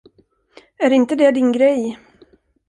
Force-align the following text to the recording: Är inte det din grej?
Är 0.77 0.91
inte 0.91 1.15
det 1.15 1.31
din 1.31 1.51
grej? 1.51 1.99